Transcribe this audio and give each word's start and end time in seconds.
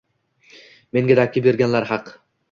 Menga 0.97 1.17
dakki 1.19 1.43
berganlar 1.49 1.87
haq 1.91 2.11